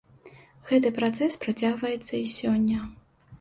Гэты 0.69 0.91
працэс 0.99 1.37
працягваецца 1.43 2.13
і 2.23 2.23
сёння. 2.39 2.81